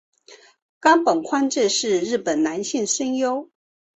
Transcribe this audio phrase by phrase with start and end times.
[0.79, 3.51] 冈本宽志是日本男性声优。